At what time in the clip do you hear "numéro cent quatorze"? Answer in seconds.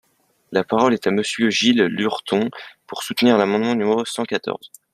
3.75-4.71